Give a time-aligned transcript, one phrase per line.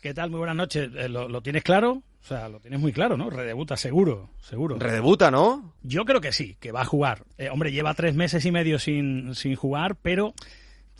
[0.00, 0.30] ¿Qué tal?
[0.30, 0.90] Muy buenas noches.
[0.94, 2.04] Eh, ¿Lo, tienes claro?
[2.22, 3.30] O sea, lo tienes muy claro, ¿no?
[3.30, 4.78] Redebuta, seguro, seguro.
[4.78, 5.74] Redebuta, ¿no?
[5.82, 7.24] Yo creo que sí, que va a jugar.
[7.36, 10.34] Eh, hombre, lleva tres meses y medio sin, sin jugar, pero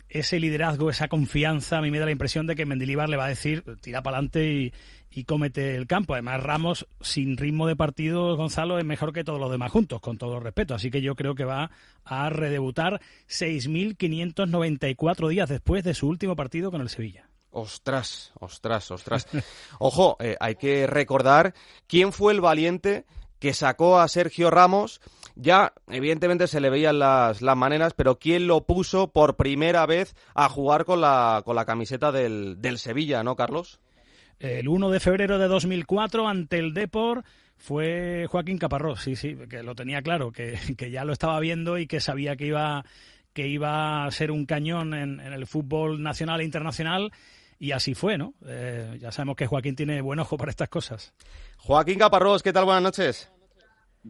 [0.09, 3.23] ese liderazgo, esa confianza, a mí me da la impresión de que Mendilibar le va
[3.25, 4.73] a decir, tira para adelante y,
[5.11, 6.13] y cómete el campo.
[6.13, 10.17] Además, Ramos, sin ritmo de partido, Gonzalo, es mejor que todos los demás juntos, con
[10.17, 10.75] todo respeto.
[10.75, 11.71] Así que yo creo que va
[12.03, 17.28] a redebutar 6.594 días después de su último partido con el Sevilla.
[17.51, 19.27] Ostras, ostras, ostras.
[19.79, 21.53] Ojo, eh, hay que recordar
[21.87, 23.05] quién fue el valiente
[23.39, 25.01] que sacó a Sergio Ramos.
[25.35, 30.13] Ya, evidentemente, se le veían las, las maneras, pero quién lo puso por primera vez
[30.35, 33.79] a jugar con la, con la camiseta del, del Sevilla, ¿no, Carlos?
[34.39, 37.23] El 1 de febrero de 2004, ante el Depor,
[37.57, 41.77] fue Joaquín Caparrós, sí, sí, que lo tenía claro, que, que ya lo estaba viendo
[41.77, 42.85] y que sabía que iba,
[43.33, 47.11] que iba a ser un cañón en, en el fútbol nacional e internacional
[47.59, 48.33] y así fue, ¿no?
[48.47, 51.13] Eh, ya sabemos que Joaquín tiene buen ojo para estas cosas.
[51.57, 52.65] Joaquín Caparrós, ¿qué tal?
[52.65, 53.31] Buenas noches.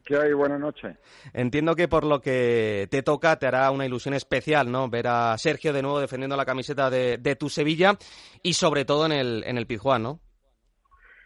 [0.06, 0.34] ¿Qué hay?
[0.34, 0.98] Buenas noches.
[1.34, 4.88] Entiendo que por lo que te toca te hará una ilusión especial, ¿no?
[4.88, 7.98] Ver a Sergio de nuevo defendiendo la camiseta de, tu Sevilla
[8.44, 10.20] y sobre todo en el, en el Pizjuán, ¿no?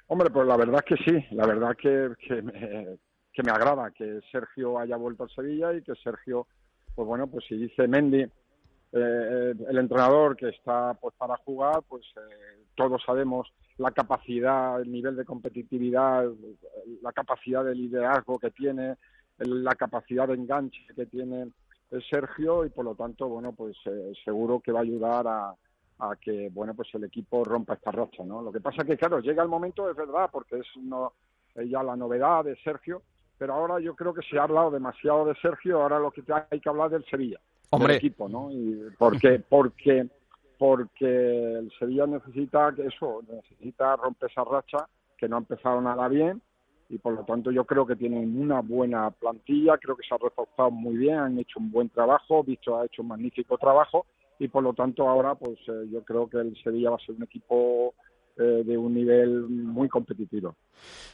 [0.07, 2.97] Hombre, pues la verdad es que sí, la verdad que, que, me,
[3.33, 6.47] que me agrada que Sergio haya vuelto al Sevilla y que Sergio,
[6.95, 8.25] pues bueno, pues si dice Mendy
[8.95, 14.91] eh, el entrenador que está pues para jugar, pues eh, todos sabemos la capacidad, el
[14.91, 16.25] nivel de competitividad,
[17.01, 18.97] la capacidad de liderazgo que tiene,
[19.39, 21.47] la capacidad de enganche que tiene
[22.07, 25.55] Sergio y por lo tanto, bueno, pues eh, seguro que va a ayudar a,
[26.21, 28.41] que, bueno, pues el equipo rompa esta racha, ¿no?
[28.41, 31.13] Lo que pasa que, claro, llega el momento, es verdad, porque es no,
[31.55, 33.03] ya la novedad de Sergio,
[33.37, 36.59] pero ahora yo creo que se ha hablado demasiado de Sergio, ahora lo que hay
[36.59, 37.39] que hablar del Sevilla.
[37.75, 37.95] Hombre.
[37.95, 38.51] equipo, ¿no?
[38.51, 40.07] Y porque, porque,
[40.57, 46.07] porque el Sevilla necesita que eso, necesita romper esa racha que no ha empezado nada
[46.07, 46.41] bien
[46.89, 50.17] y por lo tanto yo creo que tienen una buena plantilla, creo que se ha
[50.17, 54.05] reforzado muy bien, han hecho un buen trabajo, Visto ha hecho un magnífico trabajo
[54.37, 57.15] y por lo tanto ahora pues eh, yo creo que el Sevilla va a ser
[57.15, 57.95] un equipo
[58.37, 60.55] eh, de un nivel muy competitivo.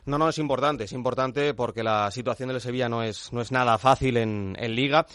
[0.06, 3.52] No, no, es importante, es importante porque la situación del Sevilla no es, no es
[3.52, 5.06] nada fácil en, en Liga.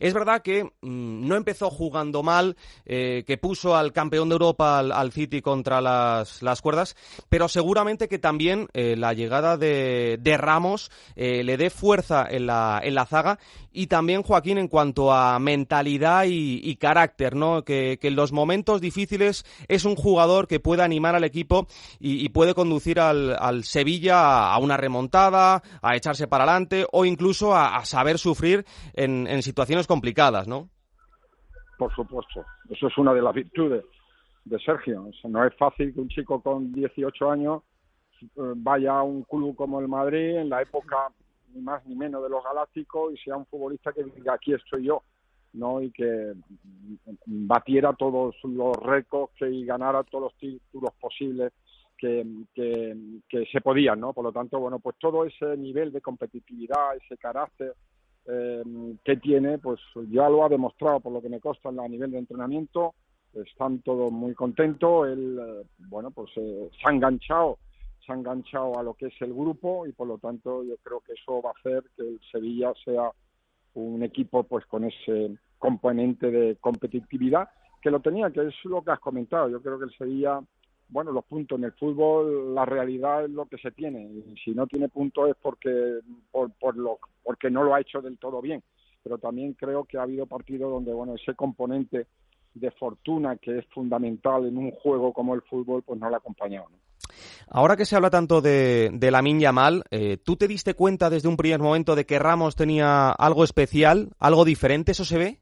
[0.00, 4.78] Es verdad que mm, no empezó jugando mal, eh, que puso al campeón de Europa,
[4.78, 6.96] al, City, contra las, las, cuerdas,
[7.28, 12.80] pero seguramente que también eh, la llegada de, de Ramos le dé fuerza en la,
[12.82, 13.38] en la zaga
[13.72, 17.64] y también, Joaquín, en cuanto a mentalidad y, carácter, ¿no?
[17.64, 21.66] Que, que, en los momentos difíciles es un jugador que puede animar al equipo
[21.98, 27.84] y, puede conducir al, Sevilla a una remontada, a echarse para adelante o incluso a,
[27.84, 28.64] saber sufrir
[28.94, 30.68] en, situaciones complicadas, ¿no?
[31.78, 33.84] Por supuesto, eso es una de las virtudes
[34.44, 35.08] de Sergio.
[35.24, 37.62] no es fácil que un chico con 18 años
[38.22, 38.26] eh,
[38.56, 41.08] vaya a un club como el Madrid en la época
[41.54, 44.86] ni más ni menos de los galácticos y sea un futbolista que diga aquí estoy
[44.86, 45.02] yo
[45.52, 46.32] no y que
[47.26, 51.52] batiera todos los récords que y ganara todos los títulos posibles
[52.02, 57.16] que, se podían no por lo tanto bueno pues todo ese nivel de competitividad ese
[57.16, 57.74] carácter
[58.26, 58.62] eh,
[59.04, 59.80] que tiene pues
[60.10, 62.94] ya lo ha demostrado por lo que me consta a nivel de entrenamiento.
[63.34, 65.08] Están todos muy contentos.
[65.08, 67.58] Él eh, bueno pues eh, se ha enganchado
[68.04, 71.00] se ha enganchado a lo que es el grupo y por lo tanto yo creo
[71.00, 73.10] que eso va a hacer que el Sevilla sea
[73.74, 77.48] un equipo pues con ese componente de competitividad
[77.80, 79.48] que lo tenía, que es lo que has comentado.
[79.48, 80.40] Yo creo que el Sevilla,
[80.92, 84.02] bueno, los puntos en el fútbol, la realidad es lo que se tiene.
[84.02, 88.02] Y si no tiene puntos es porque, por, por lo, porque no lo ha hecho
[88.02, 88.62] del todo bien.
[89.02, 92.06] Pero también creo que ha habido partidos donde, bueno, ese componente
[92.54, 96.18] de fortuna que es fundamental en un juego como el fútbol, pues no lo ha
[96.18, 96.68] acompañado.
[96.70, 96.76] ¿no?
[97.48, 101.28] Ahora que se habla tanto de, de la Yamal, eh, ¿tú te diste cuenta desde
[101.28, 104.92] un primer momento de que Ramos tenía algo especial, algo diferente?
[104.92, 105.38] ¿Eso se ve?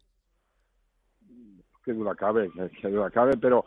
[1.85, 2.51] Qué duda cabe,
[2.81, 3.65] qué duda cabe, pero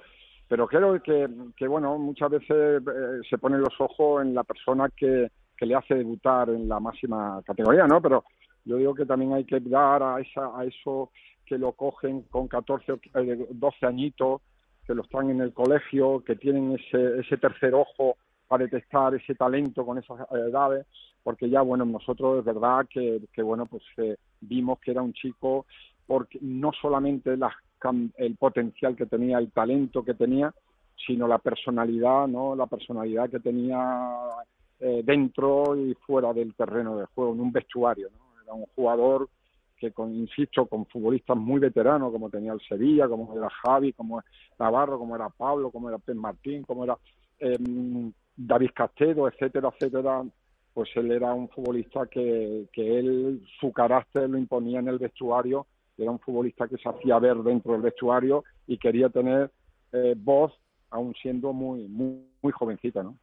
[0.47, 4.89] pero creo que, que bueno, muchas veces eh, se ponen los ojos en la persona
[4.95, 8.01] que, que le hace debutar en la máxima categoría, ¿no?
[8.01, 8.23] Pero
[8.65, 11.11] yo digo que también hay que dar a, esa, a eso
[11.45, 12.99] que lo cogen con 14 o
[13.51, 14.41] 12 añitos
[14.85, 19.35] que lo están en el colegio, que tienen ese, ese tercer ojo para detectar ese
[19.35, 20.85] talento con esas edades,
[21.23, 25.13] porque ya, bueno, nosotros es verdad que, que bueno, pues eh, vimos que era un
[25.13, 25.65] chico,
[26.05, 27.37] porque no solamente
[28.15, 30.53] el potencial que tenía, el talento que tenía,
[31.05, 32.55] sino la personalidad, ¿no?
[32.55, 34.11] La personalidad que tenía
[34.79, 38.43] eh, dentro y fuera del terreno de juego, en un vestuario, ¿no?
[38.43, 39.29] Era un jugador
[39.77, 44.21] que con, insisto, con futbolistas muy veteranos, como tenía el Sevilla, como era Javi, como
[44.57, 46.97] Navarro, como era Pablo, como era Pep Martín, como era
[47.39, 50.23] em, David Castedo, etcétera, etcétera,
[50.73, 55.67] pues él era un futbolista que, que él, su carácter lo imponía en el vestuario,
[55.97, 59.51] era un futbolista que se hacía ver dentro del vestuario y quería tener
[59.91, 60.51] eh, voz,
[60.89, 63.17] aún siendo muy, muy, jovencita, ¿no?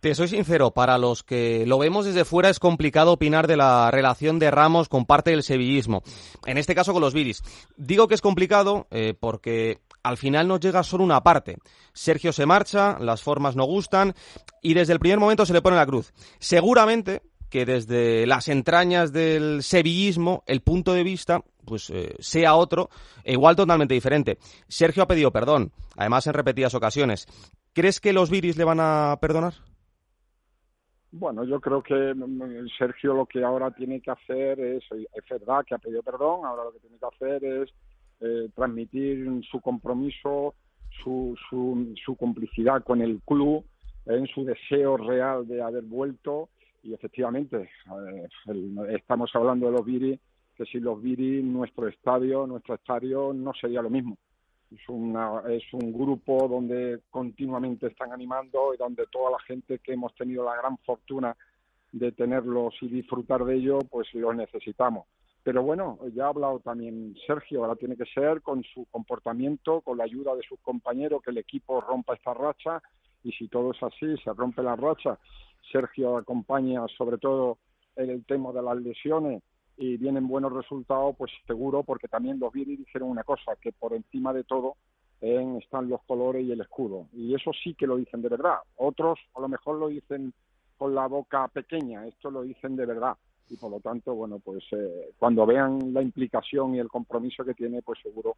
[0.00, 3.90] Te soy sincero, para los que lo vemos desde fuera es complicado opinar de la
[3.90, 6.02] relación de Ramos con parte del sevillismo,
[6.46, 7.42] en este caso con los Viris.
[7.76, 11.56] Digo que es complicado eh, porque al final nos llega solo una parte.
[11.92, 14.14] Sergio se marcha, las formas no gustan
[14.62, 16.12] y desde el primer momento se le pone la cruz.
[16.38, 22.88] Seguramente que desde las entrañas del sevillismo el punto de vista pues eh, sea otro
[23.24, 24.38] e igual totalmente diferente.
[24.66, 27.26] Sergio ha pedido perdón, además en repetidas ocasiones.
[27.72, 29.54] ¿Crees que los Viris le van a perdonar?
[31.10, 35.64] Bueno, yo creo que mm, Sergio lo que ahora tiene que hacer es, es verdad
[35.66, 37.70] que ha pedido perdón, ahora lo que tiene que hacer es
[38.20, 40.54] eh, transmitir su compromiso,
[41.02, 43.64] su, su, su, complicidad con el club,
[44.06, 46.48] en su deseo real de haber vuelto
[46.82, 48.28] y efectivamente eh,
[48.90, 50.18] estamos hablando de los Viri,
[50.58, 54.18] que si los Viri, nuestro estadio, nuestro estadio no sería lo mismo
[54.70, 59.92] es, una, es un grupo donde continuamente están animando y donde toda la gente que
[59.92, 61.36] hemos tenido la gran fortuna
[61.92, 65.06] de tenerlos y disfrutar de ello, pues los necesitamos.
[65.42, 69.96] Pero bueno, ya ha hablado también Sergio, ahora tiene que ser con su comportamiento, con
[69.96, 72.82] la ayuda de sus compañeros, que el equipo rompa esta racha
[73.24, 75.18] y si todo es así, se rompe la racha.
[75.72, 77.58] Sergio acompaña sobre todo
[77.96, 79.42] en el tema de las lesiones
[79.78, 83.94] y vienen buenos resultados, pues seguro, porque también los Viri dijeron una cosa, que por
[83.94, 84.76] encima de todo
[85.20, 87.06] están los colores y el escudo.
[87.12, 88.58] Y eso sí que lo dicen de verdad.
[88.76, 90.32] Otros a lo mejor lo dicen
[90.76, 93.16] con la boca pequeña, esto lo dicen de verdad.
[93.48, 97.54] Y por lo tanto, bueno, pues eh, cuando vean la implicación y el compromiso que
[97.54, 98.36] tiene, pues seguro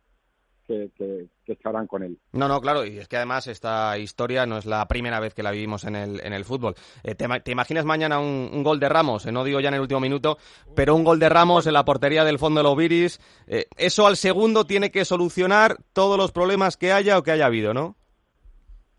[0.97, 2.19] que, estarán con él.
[2.33, 5.43] No, no, claro, y es que además esta historia no es la primera vez que
[5.43, 6.75] la vivimos en el, en el fútbol.
[7.03, 9.27] Eh, te, imaginas mañana un, gol de Ramos?
[9.27, 10.39] Eh, no digo ya en el último minuto,
[10.77, 13.21] pero un gol de Ramos en la portería del fondo de los Viris.
[13.49, 17.47] Eh, eso al segundo tiene que solucionar todos los problemas que haya o que haya
[17.47, 17.97] habido, ¿no?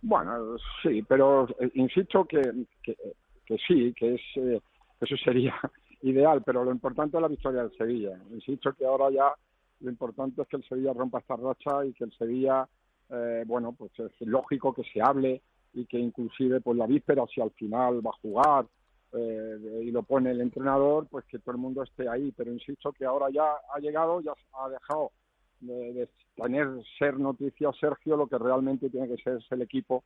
[0.01, 2.41] Bueno, sí, pero insisto que,
[2.83, 4.21] que, sí, que es
[4.99, 5.55] eso sería
[6.01, 8.17] ideal, pero lo importante es la victoria del Sevilla.
[8.31, 9.33] Insisto que ahora ya
[9.81, 12.67] lo importante es que el Sevilla rompa esta racha y que el Sevilla,
[13.09, 15.41] eh, bueno, pues es lógico que se hable
[15.73, 18.65] y que inclusive pues la víspera, si al final va a jugar
[19.13, 22.31] eh, y lo pone el entrenador, pues que todo el mundo esté ahí.
[22.35, 23.43] Pero insisto que ahora ya
[23.73, 25.11] ha llegado, ya ha dejado
[25.61, 26.67] de, tener
[26.97, 30.03] ser noticia Sergio, lo que realmente tiene que ser es el equipo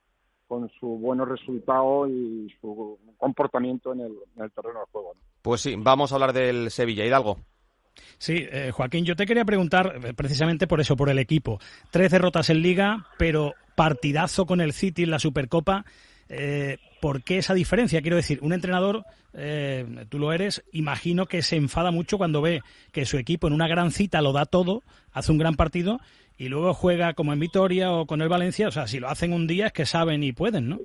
[0.47, 5.13] con su buenos resultados y su comportamiento en el, terreno de juego.
[5.41, 7.05] Pues sí, vamos a hablar del Sevilla.
[7.05, 7.37] Hidalgo.
[8.17, 11.59] Sí, eh, Joaquín, yo te quería preguntar eh, precisamente por eso, por el equipo.
[11.91, 15.85] Tres derrotas en liga, pero partidazo con el City en la Supercopa.
[16.29, 18.01] Eh, ¿Por qué esa diferencia?
[18.01, 19.03] Quiero decir, un entrenador,
[20.09, 22.61] tú lo eres, imagino que se enfada mucho cuando ve
[22.93, 24.81] que su equipo en una gran cita lo da todo,
[25.11, 25.99] hace un gran partido
[26.37, 28.67] y luego juega como en Vitoria o con el Valencia.
[28.67, 30.79] O sea, si lo hacen un día es que saben y pueden, ¿no?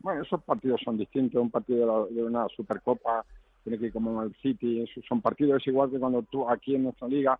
[0.00, 1.42] Bueno, esos partidos son distintos.
[1.42, 3.24] Un partido de una Supercopa
[3.66, 7.08] tiene que ir como el City, son partidos igual que cuando tú aquí en nuestra
[7.08, 7.36] liga,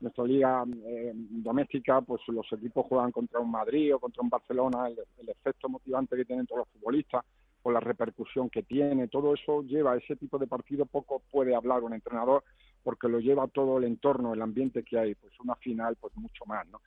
[0.00, 4.88] nuestra liga eh, doméstica, pues los equipos juegan contra un Madrid o contra un Barcelona,
[4.88, 7.24] el, efecto motivante que tienen todos los futbolistas,
[7.62, 11.54] con la repercusión que tiene, todo eso lleva a ese tipo de partido, poco puede
[11.54, 12.44] hablar un entrenador
[12.82, 16.44] porque lo lleva todo el entorno, el ambiente que hay, pues una final, pues mucho
[16.44, 16.82] más, ¿no?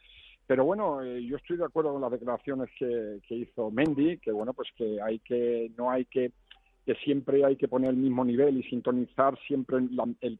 [0.46, 4.32] Pero bueno, eh, yo estoy de acuerdo con las declaraciones que, que hizo Mendy, que
[4.32, 6.32] bueno, pues que hay que, no hay que
[6.86, 10.40] que siempre hay que poner el mismo nivel y sintonizar siempre la, el,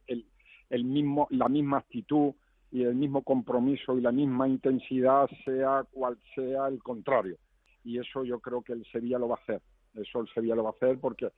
[0.70, 2.34] el, mismo, la misma actitud
[2.70, 7.36] y el mismo compromiso y la misma intensidad, sea cual sea el contrario.
[7.84, 9.62] Y eso yo creo que el Sevilla lo va a hacer.
[9.94, 11.30] Eso el Sevilla lo va a hacer porque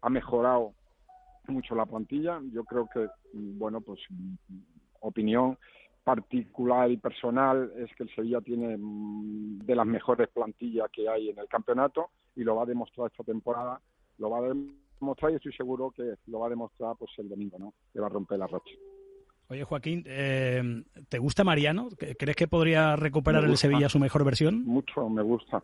[0.00, 0.72] ha mejorado
[1.46, 2.40] mucho la plantilla.
[2.52, 4.00] Yo creo que, bueno, pues
[5.00, 5.58] opinión
[6.04, 11.28] particular y personal es que el Sevilla tiene mm, de las mejores plantillas que hay
[11.28, 13.80] en el campeonato y lo va a demostrar esta temporada
[14.18, 14.54] lo va a
[15.00, 17.74] demostrar y estoy seguro que lo va a demostrar pues el domingo, ¿no?
[17.92, 18.74] Que va a romper la racha.
[19.50, 20.62] Oye, Joaquín, eh,
[21.08, 21.88] ¿te gusta Mariano?
[22.18, 24.64] ¿Crees que podría recuperar el Sevilla su mejor versión?
[24.64, 25.62] Mucho, me gusta.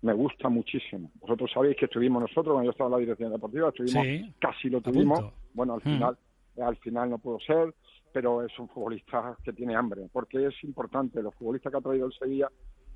[0.00, 1.10] Me gusta muchísimo.
[1.20, 4.80] Vosotros sabéis que estuvimos nosotros, cuando yo estaba en la dirección deportiva, estuvimos, casi lo
[4.80, 5.32] tuvimos.
[5.52, 5.82] Bueno, al hmm.
[5.82, 6.18] final,
[6.58, 7.74] al final no pudo ser,
[8.12, 11.22] pero es un futbolista que tiene hambre, porque es importante.
[11.22, 12.48] Los futbolistas que ha traído el Sevilla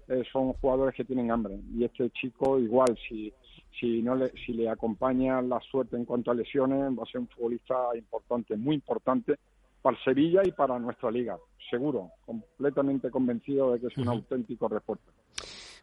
[0.09, 1.59] eh, son jugadores que tienen hambre.
[1.75, 3.32] Y este chico, igual, si
[3.78, 7.21] si no le, si le acompaña la suerte en cuanto a lesiones, va a ser
[7.23, 9.38] un futbolista importante, muy importante
[9.80, 11.37] para Sevilla y para nuestra liga,
[11.68, 15.11] seguro, completamente convencido de que es un auténtico reporte.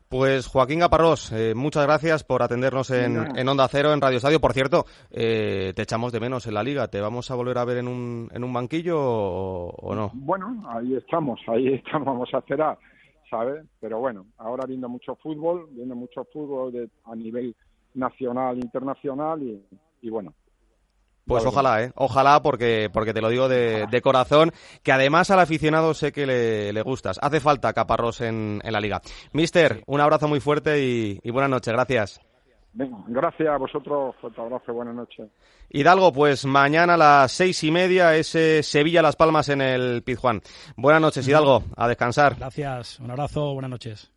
[0.08, 4.40] Pues Joaquín Gaparrós, eh, muchas gracias por atendernos en, Onda Cero, en Radio Estadio.
[4.40, 6.88] Por cierto, eh, te echamos de menos en la liga.
[6.88, 10.10] ¿Te vamos a volver a ver en un, en un banquillo o, no?
[10.16, 12.80] Bueno, ahí estamos, ahí estamos, vamos a esperar,
[13.30, 13.66] ¿sabes?
[13.80, 17.56] Pero bueno, ahora viendo mucho fútbol, viendo mucho fútbol de, a nivel
[17.94, 19.42] nacional, internacional
[20.02, 20.34] y bueno,
[21.30, 21.92] pues ojalá, ¿eh?
[21.94, 26.82] Ojalá, porque, porque te lo digo de, corazón, que además al aficionado sé que le,
[26.82, 27.20] gustas.
[27.22, 29.00] Hace falta caparros en, en la liga.
[29.32, 31.72] Mister, un abrazo muy fuerte y, y buenas noches.
[31.72, 32.20] Gracias.
[32.74, 34.16] Gracias a vosotros.
[34.20, 35.30] Fuerte abrazo, buenas noches.
[35.70, 40.42] Hidalgo, pues mañana a las seis y media ese Sevilla-Las Palmas en el Pizjuán.
[40.76, 41.64] Buenas noches, Hidalgo.
[41.76, 42.36] A descansar.
[42.38, 43.00] Gracias.
[43.00, 43.54] Un abrazo.
[43.54, 44.12] Buenas noches.